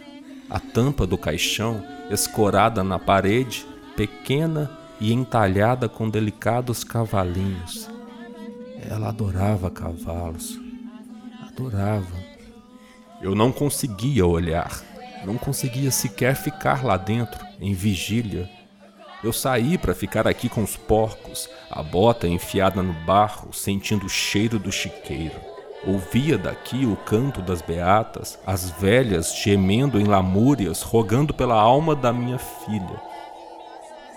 A 0.50 0.58
tampa 0.58 1.06
do 1.06 1.16
caixão, 1.16 1.84
escorada 2.10 2.82
na 2.82 2.98
parede, 2.98 3.64
pequena 3.94 4.76
e 5.00 5.12
entalhada 5.12 5.88
com 5.88 6.10
delicados 6.10 6.82
cavalinhos. 6.82 7.88
Ela 8.90 9.10
adorava 9.10 9.70
cavalos. 9.70 10.58
Adorava. 11.46 12.16
Eu 13.22 13.36
não 13.36 13.52
conseguia 13.52 14.26
olhar. 14.26 14.82
Não 15.24 15.38
conseguia 15.38 15.92
sequer 15.92 16.34
ficar 16.34 16.84
lá 16.84 16.96
dentro, 16.96 17.38
em 17.60 17.72
vigília. 17.72 18.50
Eu 19.26 19.32
saí 19.32 19.76
para 19.76 19.92
ficar 19.92 20.28
aqui 20.28 20.48
com 20.48 20.62
os 20.62 20.76
porcos, 20.76 21.50
a 21.68 21.82
bota 21.82 22.28
enfiada 22.28 22.80
no 22.80 22.92
barro, 22.92 23.52
sentindo 23.52 24.06
o 24.06 24.08
cheiro 24.08 24.56
do 24.56 24.70
chiqueiro. 24.70 25.34
Ouvia 25.84 26.38
daqui 26.38 26.86
o 26.86 26.94
canto 26.94 27.42
das 27.42 27.60
beatas, 27.60 28.38
as 28.46 28.70
velhas 28.70 29.34
gemendo 29.34 29.98
em 29.98 30.04
lamúrias, 30.04 30.80
rogando 30.80 31.34
pela 31.34 31.56
alma 31.56 31.96
da 31.96 32.12
minha 32.12 32.38
filha. 32.38 33.02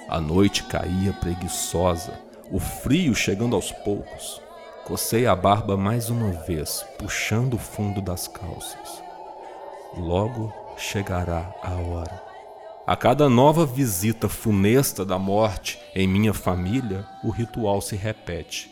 A 0.08 0.22
noite 0.22 0.66
caía 0.66 1.12
preguiçosa, 1.14 2.14
o 2.52 2.60
frio 2.60 3.16
chegando 3.16 3.56
aos 3.56 3.72
poucos. 3.72 4.40
Cocei 4.86 5.26
a 5.26 5.36
barba 5.36 5.76
mais 5.76 6.12
uma 6.12 6.34
vez, 6.44 6.86
puxando 7.00 7.56
o 7.56 7.60
fundo 7.60 8.00
das 8.00 8.28
calças. 8.28 9.04
Logo 9.98 10.54
chegará 10.78 11.52
a 11.64 11.72
hora. 11.72 12.29
A 12.90 12.96
cada 12.96 13.30
nova 13.30 13.68
visita 13.68 14.28
funesta 14.28 15.06
da 15.06 15.20
morte 15.20 15.78
em 15.94 16.08
minha 16.08 16.34
família, 16.34 17.08
o 17.24 17.30
ritual 17.30 17.82
se 17.82 17.96
repete. 17.96 18.72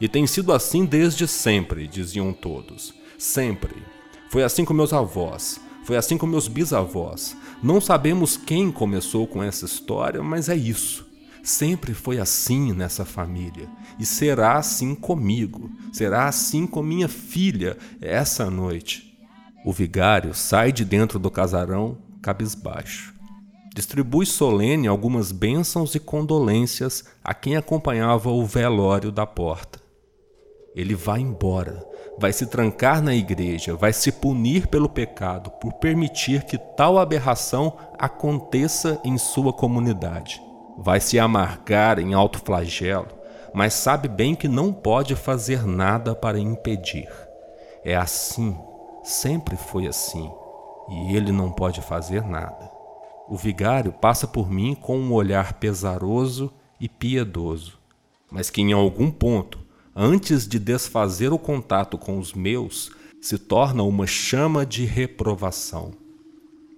E 0.00 0.06
tem 0.06 0.24
sido 0.24 0.52
assim 0.52 0.84
desde 0.84 1.26
sempre, 1.26 1.88
diziam 1.88 2.32
todos. 2.32 2.94
Sempre. 3.18 3.74
Foi 4.30 4.44
assim 4.44 4.64
com 4.64 4.72
meus 4.72 4.92
avós, 4.92 5.60
foi 5.82 5.96
assim 5.96 6.16
com 6.16 6.28
meus 6.28 6.46
bisavós. 6.46 7.36
Não 7.60 7.80
sabemos 7.80 8.36
quem 8.36 8.70
começou 8.70 9.26
com 9.26 9.42
essa 9.42 9.64
história, 9.64 10.22
mas 10.22 10.48
é 10.48 10.54
isso. 10.54 11.04
Sempre 11.42 11.92
foi 11.92 12.20
assim 12.20 12.72
nessa 12.72 13.04
família 13.04 13.68
e 13.98 14.06
será 14.06 14.58
assim 14.58 14.94
comigo, 14.94 15.68
será 15.92 16.28
assim 16.28 16.68
com 16.68 16.84
minha 16.84 17.08
filha 17.08 17.76
essa 18.00 18.48
noite. 18.48 19.18
O 19.64 19.72
vigário 19.72 20.32
sai 20.34 20.70
de 20.70 20.84
dentro 20.84 21.18
do 21.18 21.32
casarão 21.32 21.98
cabisbaixo. 22.22 23.15
Distribui 23.76 24.26
solene 24.26 24.88
algumas 24.88 25.30
bênçãos 25.30 25.94
e 25.94 26.00
condolências 26.00 27.04
a 27.22 27.32
quem 27.32 27.56
acompanhava 27.56 28.30
o 28.30 28.44
velório 28.44 29.12
da 29.12 29.24
porta 29.24 29.86
ele 30.76 30.94
vai 30.94 31.20
embora, 31.20 31.82
vai 32.18 32.34
se 32.34 32.44
trancar 32.44 33.00
na 33.00 33.14
igreja, 33.14 33.74
vai 33.74 33.94
se 33.94 34.12
punir 34.12 34.66
pelo 34.66 34.90
pecado 34.90 35.50
por 35.52 35.72
permitir 35.72 36.44
que 36.44 36.58
tal 36.58 36.98
aberração 36.98 37.72
aconteça 37.98 39.00
em 39.02 39.16
sua 39.16 39.54
comunidade. 39.54 40.42
Vai 40.76 41.00
se 41.00 41.18
amargar 41.18 41.98
em 41.98 42.12
alto 42.12 42.38
flagelo, 42.44 43.08
mas 43.54 43.72
sabe 43.72 44.06
bem 44.06 44.34
que 44.34 44.48
não 44.48 44.70
pode 44.70 45.16
fazer 45.16 45.66
nada 45.66 46.14
para 46.14 46.38
impedir. 46.38 47.08
É 47.82 47.96
assim, 47.96 48.54
sempre 49.02 49.56
foi 49.56 49.86
assim, 49.86 50.30
e 50.90 51.16
ele 51.16 51.32
não 51.32 51.50
pode 51.50 51.80
fazer 51.80 52.22
nada. 52.22 52.65
O 53.28 53.36
vigário 53.36 53.92
passa 53.92 54.26
por 54.26 54.50
mim 54.50 54.74
com 54.74 54.98
um 54.98 55.12
olhar 55.12 55.54
pesaroso 55.54 56.52
e 56.80 56.88
piedoso, 56.88 57.78
mas 58.30 58.50
que 58.50 58.60
em 58.60 58.72
algum 58.72 59.10
ponto 59.10 59.66
antes 59.98 60.46
de 60.46 60.58
desfazer 60.58 61.32
o 61.32 61.38
contato 61.38 61.96
com 61.96 62.18
os 62.18 62.34
meus, 62.34 62.90
se 63.18 63.38
torna 63.38 63.82
uma 63.82 64.06
chama 64.06 64.66
de 64.66 64.84
reprovação. 64.84 65.92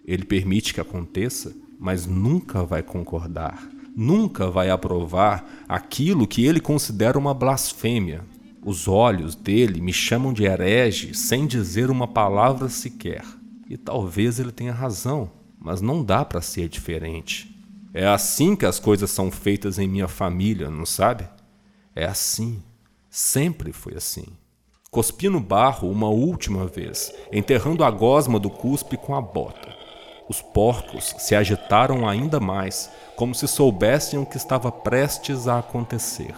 Ele 0.06 0.24
permite 0.24 0.72
que 0.72 0.80
aconteça, 0.80 1.52
mas 1.80 2.06
nunca 2.06 2.62
vai 2.62 2.80
concordar, 2.80 3.68
nunca 3.96 4.48
vai 4.48 4.70
aprovar 4.70 5.64
aquilo 5.68 6.28
que 6.28 6.46
ele 6.46 6.60
considera 6.60 7.18
uma 7.18 7.34
blasfêmia. 7.34 8.24
Os 8.64 8.86
olhos 8.86 9.34
dele 9.34 9.80
me 9.80 9.92
chamam 9.92 10.32
de 10.32 10.44
herege 10.44 11.12
sem 11.12 11.44
dizer 11.44 11.90
uma 11.90 12.06
palavra 12.06 12.68
sequer. 12.68 13.24
E 13.68 13.76
talvez 13.76 14.38
ele 14.38 14.52
tenha 14.52 14.72
razão, 14.72 15.30
mas 15.60 15.80
não 15.80 16.04
dá 16.04 16.24
para 16.24 16.40
ser 16.40 16.68
diferente. 16.68 17.54
É 17.92 18.06
assim 18.06 18.54
que 18.54 18.66
as 18.66 18.78
coisas 18.78 19.10
são 19.10 19.30
feitas 19.30 19.78
em 19.78 19.88
minha 19.88 20.08
família, 20.08 20.70
não 20.70 20.86
sabe? 20.86 21.28
É 21.94 22.04
assim. 22.04 22.62
Sempre 23.10 23.72
foi 23.72 23.94
assim. 23.94 24.26
Cuspi 24.90 25.28
no 25.28 25.40
barro 25.40 25.90
uma 25.90 26.08
última 26.08 26.66
vez, 26.66 27.12
enterrando 27.32 27.84
a 27.84 27.90
gosma 27.90 28.38
do 28.38 28.48
cuspe 28.48 28.96
com 28.96 29.14
a 29.14 29.20
bota. 29.20 29.74
Os 30.28 30.40
porcos 30.40 31.14
se 31.18 31.34
agitaram 31.34 32.08
ainda 32.08 32.38
mais, 32.38 32.90
como 33.16 33.34
se 33.34 33.48
soubessem 33.48 34.18
o 34.18 34.26
que 34.26 34.36
estava 34.36 34.70
prestes 34.70 35.48
a 35.48 35.58
acontecer. 35.58 36.34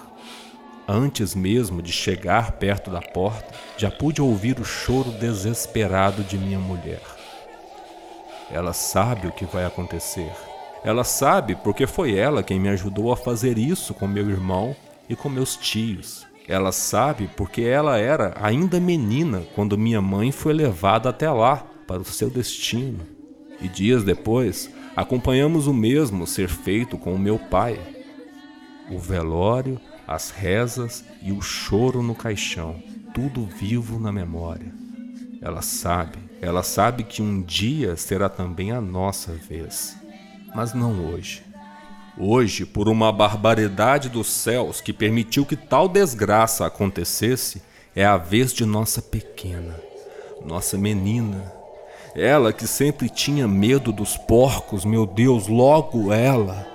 Antes 0.87 1.35
mesmo 1.35 1.83
de 1.83 1.93
chegar 1.93 2.53
perto 2.53 2.91
da 2.91 3.01
porta, 3.01 3.55
já 3.77 3.91
pude 3.91 4.23
ouvir 4.23 4.59
o 4.59 4.65
choro 4.65 5.11
desesperado 5.13 6.25
de 6.25 6.39
minha 6.39 6.59
mulher. 6.59 7.20
Ela 8.51 8.73
sabe 8.73 9.29
o 9.29 9.33
que 9.33 9.45
vai 9.45 9.65
acontecer. 9.65 10.31
Ela 10.83 11.05
sabe 11.05 11.55
porque 11.57 11.87
foi 11.87 12.15
ela 12.15 12.43
quem 12.43 12.59
me 12.59 12.69
ajudou 12.69 13.13
a 13.13 13.17
fazer 13.17 13.59
isso 13.59 13.95
com 13.95 14.07
meu 14.07 14.29
irmão 14.29 14.75
e 15.09 15.15
com 15.15 15.29
meus 15.29 15.57
tios. 15.57 16.27
Ela 16.49 16.73
sabe 16.73 17.29
porque 17.37 17.63
ela 17.63 17.99
era 17.99 18.35
ainda 18.41 18.81
menina 18.81 19.43
quando 19.55 19.79
minha 19.79 20.01
mãe 20.01 20.33
foi 20.33 20.53
levada 20.53 21.11
até 21.11 21.31
lá 21.31 21.65
para 21.87 22.01
o 22.01 22.05
seu 22.05 22.31
destino. 22.31 23.07
E 23.61 23.69
dias 23.69 24.03
depois, 24.03 24.71
acompanhamos 24.97 25.67
o 25.67 25.75
mesmo 25.75 26.27
ser 26.27 26.49
feito 26.49 26.97
com 26.97 27.15
o 27.15 27.19
meu 27.19 27.39
pai. 27.39 27.79
O 28.91 28.99
velório, 28.99 29.79
as 30.09 30.31
rezas 30.31 31.05
e 31.23 31.31
o 31.31 31.43
choro 31.43 32.03
no 32.03 32.15
caixão, 32.15 32.83
tudo 33.15 33.45
vivo 33.45 34.01
na 34.01 34.11
memória. 34.11 34.73
Ela 35.43 35.63
sabe, 35.63 36.19
ela 36.41 36.63
sabe 36.63 37.05
que 37.05 37.21
um 37.21 37.43
dia 37.43 37.97
será 37.97 38.29
também 38.29 38.73
a 38.73 38.81
nossa 38.81 39.33
vez, 39.33 39.97
mas 40.55 40.73
não 40.73 41.13
hoje. 41.13 41.43
Hoje, 42.19 42.65
por 42.67 42.89
uma 42.89 43.13
barbaridade 43.13 44.09
dos 44.09 44.29
céus 44.29 44.81
que 44.81 44.93
permitiu 44.93 45.45
que 45.45 45.57
tal 45.57 45.89
desgraça 45.89 46.67
acontecesse, 46.67 47.63
é 47.95 48.05
a 48.05 48.17
vez 48.17 48.53
de 48.53 48.65
nossa 48.65 49.03
pequena, 49.03 49.79
nossa 50.45 50.79
menina. 50.79 51.53
Ela 52.15 52.53
que 52.53 52.67
sempre 52.67 53.09
tinha 53.09 53.47
medo 53.47 53.93
dos 53.93 54.17
porcos, 54.17 54.85
meu 54.85 55.07
Deus, 55.07 55.47
logo 55.47 56.13
ela. 56.13 56.67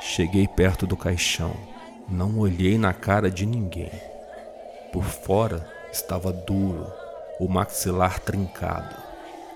Cheguei 0.00 0.46
perto 0.46 0.86
do 0.86 0.96
caixão, 0.96 1.54
não 2.08 2.38
olhei 2.38 2.78
na 2.78 2.92
cara 2.92 3.30
de 3.30 3.44
ninguém. 3.44 3.90
Por 4.92 5.04
fora 5.04 5.66
estava 5.92 6.32
duro, 6.32 6.86
o 7.40 7.48
maxilar 7.48 8.20
trincado, 8.20 8.94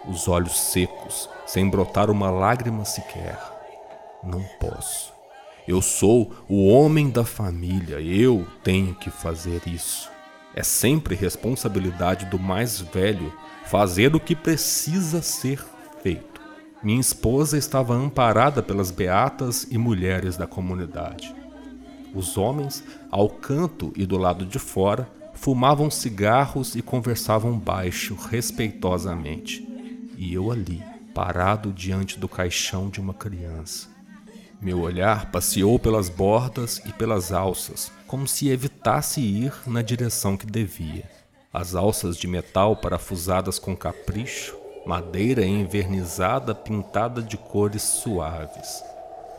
os 0.09 0.26
olhos 0.26 0.59
secos, 0.59 1.29
sem 1.47 1.69
brotar 1.69 2.11
uma 2.11 2.31
lágrima 2.31 2.83
sequer. 2.85 3.38
Não 4.25 4.43
posso. 4.59 5.12
Eu 5.69 5.83
sou 5.83 6.33
o 6.49 6.67
homem 6.67 7.11
da 7.11 7.25
família, 7.25 8.00
eu 8.00 8.47
tenho 8.62 8.95
que 8.95 9.11
fazer 9.11 9.62
isso. 9.67 10.11
É 10.55 10.62
sempre 10.62 11.14
responsabilidade 11.14 12.25
do 12.26 12.38
mais 12.38 12.81
velho 12.81 13.31
fazer 13.67 14.17
o 14.17 14.21
que 14.21 14.35
precisa 14.35 15.21
ser 15.21 15.62
feito. 16.03 16.41
Minha 16.83 17.00
esposa 17.00 17.59
estava 17.59 17.95
amparada 17.95 18.62
pelas 18.62 18.91
beatas 18.91 19.67
e 19.71 19.76
mulheres 19.76 20.38
da 20.38 20.47
comunidade. 20.47 21.35
Os 22.14 22.38
homens, 22.38 22.83
ao 23.11 23.29
canto 23.29 23.93
e 23.97 24.07
do 24.07 24.17
lado 24.17 24.47
de 24.47 24.59
fora, 24.59 25.09
fumavam 25.35 25.91
cigarros 25.91 26.75
e 26.75 26.83
conversavam 26.83 27.59
baixo, 27.59 28.14
respeitosamente. 28.14 29.67
E 30.17 30.33
eu 30.33 30.50
ali, 30.50 30.83
parado 31.14 31.73
diante 31.73 32.19
do 32.19 32.29
caixão 32.29 32.88
de 32.88 33.00
uma 33.00 33.12
criança. 33.12 33.88
Meu 34.61 34.81
olhar 34.81 35.31
passeou 35.31 35.79
pelas 35.79 36.09
bordas 36.09 36.81
e 36.87 36.93
pelas 36.93 37.33
alças, 37.33 37.93
como 38.07 38.26
se 38.26 38.49
evitasse 38.49 39.21
ir 39.21 39.53
na 39.67 39.83
direção 39.83 40.37
que 40.37 40.47
devia. 40.47 41.09
As 41.53 41.75
alças 41.75 42.17
de 42.17 42.26
metal 42.26 42.75
parafusadas 42.75 43.59
com 43.59 43.76
capricho, 43.76 44.57
madeira 44.87 45.45
envernizada 45.45 46.55
pintada 46.55 47.23
de 47.23 47.37
cores 47.37 47.83
suaves. 47.83 48.83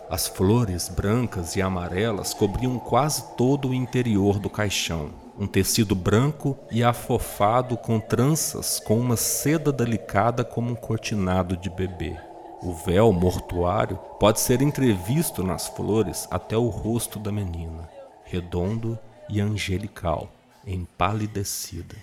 As 0.09 0.27
flores 0.27 0.87
brancas 0.87 1.55
e 1.55 1.61
amarelas 1.61 2.33
cobriam 2.33 2.77
quase 2.77 3.35
todo 3.35 3.69
o 3.69 3.73
interior 3.73 4.37
do 4.37 4.49
caixão, 4.49 5.09
um 5.37 5.47
tecido 5.47 5.93
branco 5.93 6.57
e 6.71 6.83
afofado 6.83 7.75
com 7.77 7.99
tranças 7.99 8.79
com 8.79 8.97
uma 8.99 9.17
seda 9.17 9.71
delicada 9.71 10.43
como 10.43 10.71
um 10.71 10.75
cortinado 10.75 11.57
de 11.57 11.69
bebê. 11.69 12.17
O 12.61 12.73
véu 12.73 13.11
mortuário 13.11 13.97
pode 14.19 14.39
ser 14.39 14.61
entrevisto 14.61 15.43
nas 15.43 15.67
flores 15.67 16.27
até 16.31 16.57
o 16.57 16.69
rosto 16.69 17.19
da 17.19 17.31
menina, 17.31 17.89
redondo 18.23 18.97
e 19.29 19.41
angelical, 19.41 20.31
empalidecida. 20.65 21.95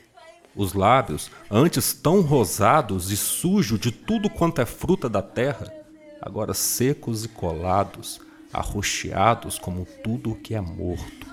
Os 0.55 0.75
lábios, 0.75 1.31
antes 1.51 1.95
tão 1.95 2.21
rosados 2.21 3.11
e 3.11 3.17
sujos 3.17 3.81
de 3.81 3.91
tudo 3.91 4.29
quanto 4.29 4.61
é 4.61 4.67
fruta 4.67 5.09
da 5.09 5.23
terra, 5.23 5.73
agora 6.21 6.53
secos 6.53 7.25
e 7.25 7.29
colados, 7.29 8.21
arroxeados 8.53 9.59
como 9.59 9.87
tudo 10.05 10.33
o 10.33 10.37
que 10.37 10.55
é 10.55 10.61
morto, 10.61 11.32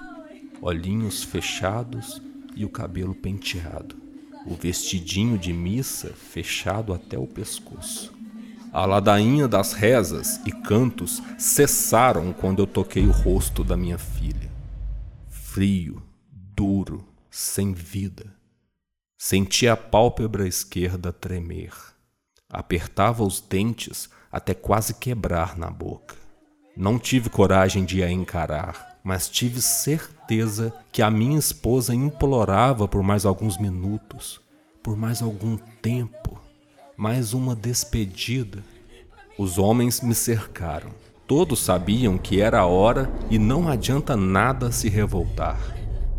olhinhos 0.61 1.23
fechados 1.23 2.21
e 2.55 2.65
o 2.65 2.69
cabelo 2.69 3.15
penteado, 3.15 3.95
o 4.45 4.53
vestidinho 4.55 5.37
de 5.37 5.53
missa 5.53 6.09
fechado 6.09 6.93
até 6.93 7.17
o 7.17 7.27
pescoço. 7.27 8.13
A 8.71 8.85
ladainha 8.85 9.47
das 9.47 9.73
rezas 9.73 10.39
e 10.45 10.51
cantos 10.51 11.21
cessaram 11.37 12.31
quando 12.31 12.61
eu 12.61 12.67
toquei 12.67 13.05
o 13.07 13.11
rosto 13.11 13.63
da 13.63 13.75
minha 13.75 13.97
filha. 13.97 14.49
Frio, 15.27 16.03
duro, 16.31 17.03
sem 17.31 17.73
vida. 17.73 18.35
Senti 19.17 19.67
a 19.67 19.75
pálpebra 19.75 20.47
esquerda 20.47 21.11
tremer. 21.11 21.73
Apertava 22.47 23.23
os 23.23 23.41
dentes 23.41 24.09
até 24.31 24.53
quase 24.53 24.93
quebrar 24.93 25.57
na 25.57 25.69
boca. 25.69 26.15
Não 26.77 26.99
tive 26.99 27.29
coragem 27.29 27.83
de 27.83 28.03
a 28.03 28.11
encarar, 28.11 28.99
mas 29.03 29.27
tive 29.27 29.61
certeza 30.29 30.71
que 30.91 31.01
a 31.01 31.09
minha 31.09 31.39
esposa 31.39 31.95
implorava 31.95 32.87
por 32.87 33.01
mais 33.01 33.25
alguns 33.25 33.57
minutos, 33.57 34.39
por 34.83 34.95
mais 34.95 35.23
algum 35.23 35.57
tempo 35.81 36.39
mais 36.95 37.33
uma 37.33 37.55
despedida. 37.55 38.63
Os 39.39 39.57
homens 39.57 40.01
me 40.01 40.13
cercaram. 40.13 40.91
Todos 41.25 41.59
sabiam 41.59 42.17
que 42.17 42.41
era 42.41 42.59
a 42.59 42.65
hora 42.65 43.09
e 43.29 43.39
não 43.39 43.67
adianta 43.67 44.15
nada 44.15 44.71
se 44.71 44.87
revoltar. 44.87 45.59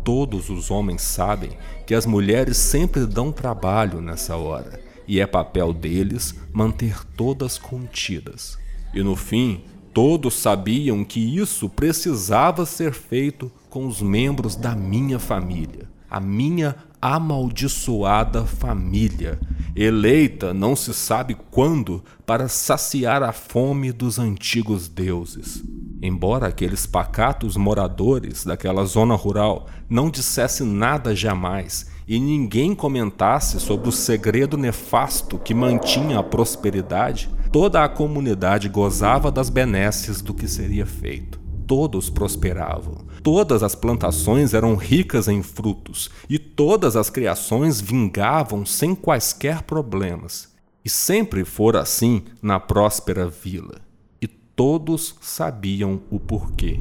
Todos 0.03 0.49
os 0.49 0.69
homens 0.69 1.03
sabem 1.03 1.51
que 1.87 1.95
as 1.95 2.05
mulheres 2.05 2.57
sempre 2.57 3.05
dão 3.05 3.31
trabalho 3.31 4.01
nessa 4.01 4.35
hora 4.35 4.81
e 5.07 5.21
é 5.21 5.27
papel 5.27 5.71
deles 5.71 6.35
manter 6.51 7.05
todas 7.15 7.57
contidas. 7.57 8.57
E 8.93 9.01
no 9.01 9.15
fim, 9.15 9.63
todos 9.93 10.33
sabiam 10.33 11.05
que 11.05 11.37
isso 11.37 11.69
precisava 11.69 12.65
ser 12.65 12.91
feito 12.91 13.49
com 13.71 13.87
os 13.87 14.01
membros 14.01 14.57
da 14.57 14.75
minha 14.75 15.17
família, 15.17 15.89
a 16.09 16.19
minha 16.19 16.75
amaldiçoada 17.01 18.45
família, 18.45 19.39
eleita 19.73 20.53
não 20.53 20.75
se 20.75 20.93
sabe 20.93 21.37
quando 21.49 22.03
para 22.25 22.49
saciar 22.49 23.23
a 23.23 23.31
fome 23.31 23.93
dos 23.93 24.19
antigos 24.19 24.89
deuses. 24.89 25.63
Embora 26.01 26.47
aqueles 26.47 26.85
pacatos 26.85 27.55
moradores 27.55 28.43
daquela 28.43 28.83
zona 28.83 29.15
rural 29.15 29.67
não 29.89 30.09
dissessem 30.09 30.67
nada 30.67 31.15
jamais 31.15 31.89
e 32.05 32.19
ninguém 32.19 32.75
comentasse 32.75 33.57
sobre 33.57 33.87
o 33.87 33.91
segredo 33.91 34.57
nefasto 34.57 35.39
que 35.39 35.53
mantinha 35.53 36.19
a 36.19 36.23
prosperidade, 36.23 37.29
toda 37.53 37.85
a 37.85 37.87
comunidade 37.87 38.67
gozava 38.67 39.31
das 39.31 39.49
benesses 39.49 40.21
do 40.21 40.33
que 40.33 40.45
seria 40.45 40.85
feito. 40.85 41.39
Todos 41.65 42.09
prosperavam, 42.09 43.05
todas 43.23 43.63
as 43.63 43.75
plantações 43.75 44.53
eram 44.53 44.75
ricas 44.75 45.27
em 45.27 45.41
frutos 45.41 46.09
e 46.29 46.37
todas 46.37 46.95
as 46.95 47.09
criações 47.09 47.79
vingavam 47.79 48.65
sem 48.65 48.95
quaisquer 48.95 49.63
problemas. 49.63 50.51
E 50.83 50.89
sempre 50.89 51.45
fora 51.45 51.81
assim 51.81 52.23
na 52.41 52.59
próspera 52.59 53.27
vila. 53.27 53.81
E 54.21 54.27
todos 54.27 55.15
sabiam 55.21 56.01
o 56.09 56.19
porquê. 56.19 56.79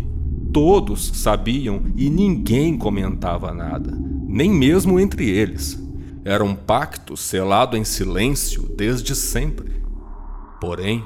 Todos 0.53 1.12
sabiam 1.14 1.83
e 1.94 2.09
ninguém 2.09 2.76
comentava 2.76 3.53
nada, 3.53 3.96
nem 4.26 4.50
mesmo 4.50 4.98
entre 4.98 5.29
eles. 5.29 5.79
Era 6.24 6.42
um 6.42 6.55
pacto 6.55 7.16
selado 7.16 7.76
em 7.76 7.85
silêncio 7.85 8.62
desde 8.76 9.14
sempre. 9.14 9.83
Porém, 10.61 11.05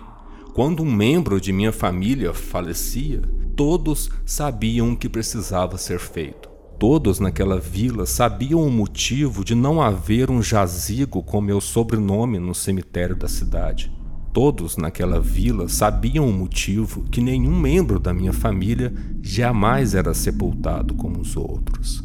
quando 0.55 0.83
um 0.83 0.91
membro 0.91 1.41
de 1.41 1.53
minha 1.53 1.73
família 1.73 2.33
falecia, 2.33 3.23
Todos 3.57 4.11
sabiam 4.27 4.93
o 4.93 4.97
que 4.97 5.09
precisava 5.09 5.79
ser 5.79 6.01
feito. 6.01 6.49
Todos 6.77 7.21
naquela 7.21 7.61
vila 7.61 8.05
sabiam 8.05 8.61
o 8.61 8.71
motivo 8.71 9.45
de 9.45 9.55
não 9.55 9.81
haver 9.81 10.29
um 10.29 10.43
jazigo 10.43 11.23
com 11.23 11.41
meu 11.41 11.61
sobrenome 11.61 12.41
no 12.41 12.53
cemitério 12.53 13.15
da 13.15 13.29
cidade. 13.29 13.93
Todos 14.33 14.77
naquela 14.77 15.21
vila 15.21 15.69
sabiam 15.69 16.29
o 16.29 16.33
motivo 16.33 17.05
que 17.05 17.21
nenhum 17.21 17.57
membro 17.57 18.01
da 18.01 18.13
minha 18.13 18.33
família 18.33 18.93
jamais 19.23 19.95
era 19.95 20.13
sepultado 20.13 20.93
como 20.95 21.21
os 21.21 21.37
outros. 21.37 22.03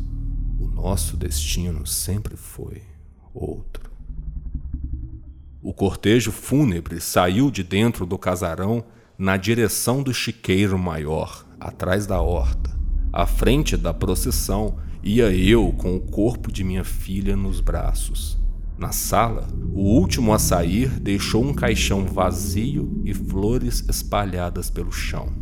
O 0.59 0.67
nosso 0.67 1.17
destino 1.17 1.87
sempre 1.87 2.37
foi 2.37 2.83
outro. 3.33 3.89
O 5.63 5.73
cortejo 5.73 6.31
fúnebre 6.31 7.01
saiu 7.01 7.49
de 7.49 7.63
dentro 7.63 8.05
do 8.05 8.19
casarão 8.19 8.83
na 9.19 9.35
direção 9.35 10.01
do 10.01 10.13
chiqueiro 10.13 10.79
maior, 10.79 11.45
atrás 11.59 12.07
da 12.07 12.21
horta. 12.21 12.73
À 13.11 13.27
frente 13.27 13.75
da 13.75 13.93
procissão 13.93 14.77
ia 15.03 15.29
eu 15.29 15.73
com 15.73 15.93
o 15.93 15.99
corpo 15.99 16.49
de 16.49 16.63
minha 16.63 16.85
filha 16.85 17.35
nos 17.35 17.59
braços. 17.59 18.39
Na 18.77 18.93
sala, 18.93 19.45
o 19.73 19.81
último 19.81 20.33
a 20.33 20.39
sair 20.39 20.87
deixou 21.01 21.43
um 21.43 21.53
caixão 21.53 22.05
vazio 22.05 23.01
e 23.03 23.13
flores 23.13 23.83
espalhadas 23.89 24.69
pelo 24.69 24.91
chão. 24.91 25.33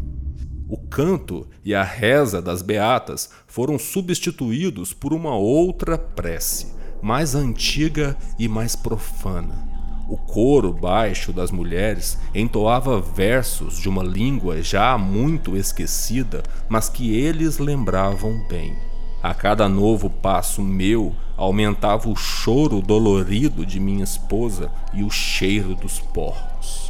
O 0.67 0.75
canto 0.75 1.47
e 1.63 1.75
a 1.75 1.83
reza 1.83 2.41
das 2.41 2.63
beatas 2.63 3.29
foram 3.45 3.77
substituídos 3.77 4.91
por 4.91 5.13
uma 5.13 5.35
outra 5.35 5.99
prece, 5.99 6.73
mais 6.99 7.35
antiga 7.35 8.17
e 8.39 8.47
mais 8.47 8.75
profana. 8.75 9.66
O 10.09 10.15
coro 10.15 10.71
baixo 10.71 11.33
das 11.33 11.51
mulheres 11.51 12.17
entoava 12.33 13.01
versos 13.01 13.77
de 13.77 13.89
uma 13.89 14.01
língua 14.01 14.61
já 14.61 14.97
muito 14.97 15.57
esquecida, 15.57 16.43
mas 16.69 16.87
que 16.87 17.13
eles 17.13 17.57
lembravam 17.57 18.41
bem. 18.47 18.73
A 19.21 19.33
cada 19.33 19.67
novo 19.67 20.09
passo 20.09 20.61
meu 20.61 21.13
aumentava 21.35 22.07
o 22.07 22.15
choro 22.15 22.81
dolorido 22.81 23.65
de 23.65 23.81
minha 23.81 24.03
esposa 24.03 24.71
e 24.93 25.03
o 25.03 25.09
cheiro 25.09 25.75
dos 25.75 25.99
porcos. 25.99 26.89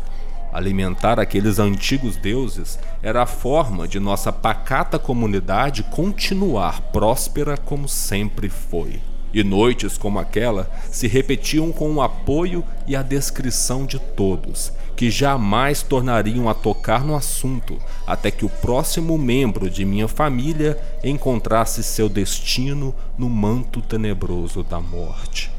Alimentar 0.53 1.19
aqueles 1.19 1.57
antigos 1.57 2.17
deuses 2.17 2.77
era 3.01 3.23
a 3.23 3.25
forma 3.25 3.87
de 3.87 3.99
nossa 3.99 4.31
pacata 4.31 4.99
comunidade 4.99 5.81
continuar 5.81 6.81
próspera 6.91 7.57
como 7.57 7.87
sempre 7.87 8.47
foi. 8.47 9.01
E 9.33 9.43
noites 9.43 9.97
como 9.97 10.19
aquela 10.19 10.71
se 10.89 11.07
repetiam 11.07 11.71
com 11.71 11.93
o 11.93 12.01
apoio 12.01 12.63
e 12.87 12.95
a 12.95 13.01
descrição 13.01 13.85
de 13.85 13.99
todos, 13.99 14.71
que 14.95 15.11
jamais 15.11 15.83
tornariam 15.83 16.49
a 16.49 16.53
tocar 16.53 17.03
no 17.03 17.15
assunto 17.15 17.77
até 18.05 18.31
que 18.31 18.45
o 18.45 18.49
próximo 18.49 19.17
membro 19.17 19.69
de 19.69 19.85
minha 19.85 20.07
família 20.07 20.79
encontrasse 21.03 21.83
seu 21.83 22.09
destino 22.09 22.95
no 23.17 23.29
manto 23.29 23.81
tenebroso 23.81 24.63
da 24.63 24.79
morte. 24.79 25.51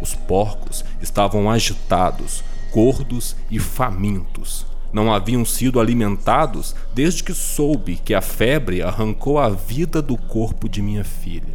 Os 0.00 0.14
porcos 0.14 0.84
estavam 1.00 1.50
agitados, 1.50 2.42
gordos 2.72 3.36
e 3.50 3.58
famintos. 3.58 4.66
Não 4.92 5.12
haviam 5.12 5.44
sido 5.44 5.78
alimentados 5.78 6.74
desde 6.94 7.22
que 7.22 7.32
soube 7.32 7.96
que 7.96 8.12
a 8.12 8.20
febre 8.20 8.82
arrancou 8.82 9.38
a 9.38 9.48
vida 9.48 10.02
do 10.02 10.16
corpo 10.16 10.68
de 10.68 10.82
minha 10.82 11.04
filha. 11.04 11.51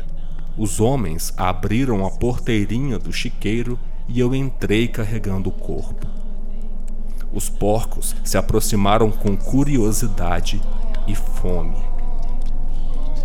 Os 0.58 0.80
homens 0.80 1.32
abriram 1.38 2.04
a 2.04 2.10
porteirinha 2.10 2.98
do 2.98 3.14
chiqueiro 3.14 3.78
e 4.08 4.20
eu 4.20 4.34
entrei 4.34 4.88
carregando 4.88 5.50
o 5.50 5.52
corpo. 5.52 6.08
Os 7.32 7.48
porcos 7.48 8.16
se 8.24 8.40
aproximaram 8.40 9.12
com 9.12 9.38
curiosidade 9.38 10.60
e 11.08 11.14
fome. 11.14 11.78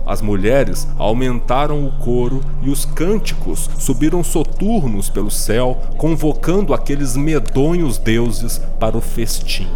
As 0.04 0.20
mulheres 0.20 0.86
aumentaram 0.98 1.86
o 1.86 1.92
coro 1.92 2.40
e 2.60 2.68
os 2.68 2.84
cânticos 2.84 3.70
subiram 3.78 4.22
soturnos 4.22 5.08
pelo 5.08 5.30
céu, 5.30 5.80
convocando 5.96 6.74
aqueles 6.74 7.16
medonhos 7.16 7.96
deuses 7.96 8.58
para 8.78 8.98
o 8.98 9.00
festim. 9.00 9.68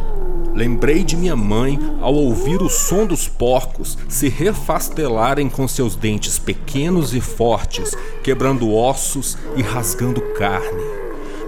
Lembrei 0.57 1.05
de 1.05 1.19
minha 1.19 1.37
mãe 1.37 1.79
ao 2.01 2.15
ouvir 2.15 2.63
o 2.63 2.71
som 2.71 3.05
dos 3.05 3.29
porcos 3.29 3.99
se 4.09 4.27
refastelarem 4.27 5.51
com 5.51 5.69
seus 5.69 5.95
dentes 5.95 6.39
pequenos 6.39 7.13
e 7.13 7.21
fortes, 7.21 7.95
quebrando 8.25 8.73
ossos 8.73 9.37
e 9.55 9.61
rasgando 9.61 10.23
carne. 10.33 10.83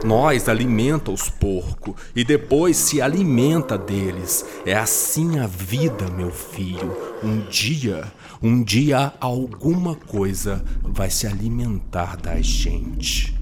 Nós 0.04 0.46
alimenta 0.46 1.10
os 1.10 1.30
porcos 1.30 1.94
e 2.14 2.22
depois 2.22 2.76
se 2.76 3.00
alimenta 3.00 3.78
deles. 3.78 4.44
É 4.66 4.74
assim 4.74 5.38
a 5.38 5.46
vida, 5.46 6.10
meu 6.10 6.30
filho. 6.30 6.94
Um 7.24 7.40
dia, 7.48 8.04
um 8.42 8.62
dia 8.62 9.14
alguma 9.18 9.94
coisa 9.94 10.62
vai 10.82 11.08
se 11.08 11.26
alimentar 11.26 12.18
da 12.18 12.38
gente. 12.42 13.37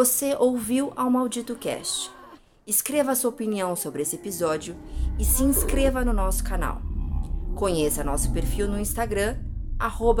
Você 0.00 0.34
ouviu 0.34 0.94
ao 0.96 1.10
Maldito 1.10 1.54
Cast 1.54 2.10
escreva 2.66 3.14
sua 3.14 3.28
opinião 3.28 3.76
sobre 3.76 4.00
esse 4.00 4.16
episódio 4.16 4.74
e 5.18 5.24
se 5.26 5.42
inscreva 5.42 6.02
no 6.02 6.14
nosso 6.14 6.42
canal. 6.42 6.80
Conheça 7.54 8.02
nosso 8.02 8.32
perfil 8.32 8.66
no 8.66 8.80
Instagram, 8.80 9.36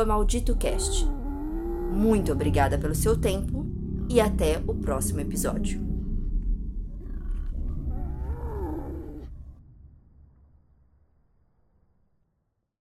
MalditoCast. 0.04 1.06
Muito 1.90 2.30
obrigada 2.30 2.76
pelo 2.76 2.94
seu 2.94 3.16
tempo 3.18 3.64
e 4.06 4.20
até 4.20 4.62
o 4.66 4.74
próximo 4.74 5.20
episódio. 5.20 5.89